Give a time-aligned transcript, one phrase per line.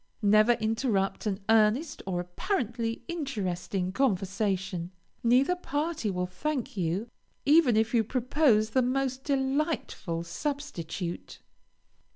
[0.23, 4.89] Never interrupt an earnest or apparently interesting conversation.
[5.23, 7.07] Neither party will thank you,
[7.45, 11.37] even if you propose the most delightful substitute.